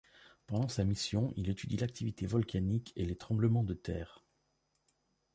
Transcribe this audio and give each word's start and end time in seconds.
Pendant 0.47 0.67
sa 0.67 0.83
mission, 0.83 1.31
il 1.35 1.47
étudie 1.51 1.77
l'activité 1.77 2.25
volcanique 2.25 2.91
et 2.95 3.05
les 3.05 3.15
tremblements 3.15 3.63
de 3.63 3.75
terre. 3.75 4.23